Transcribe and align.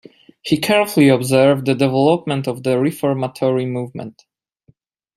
He 0.41 0.57
carefully 0.57 1.09
observed 1.09 1.67
the 1.67 1.75
development 1.75 2.47
of 2.47 2.63
the 2.63 2.79
reformatory 2.79 3.67
movement. 3.67 4.25